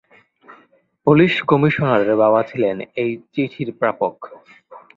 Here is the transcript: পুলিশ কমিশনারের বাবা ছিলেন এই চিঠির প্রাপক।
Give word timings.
পুলিশ 1.07 1.33
কমিশনারের 1.49 2.11
বাবা 2.23 2.41
ছিলেন 2.49 2.75
এই 3.01 3.11
চিঠির 3.33 3.69
প্রাপক। 3.79 4.15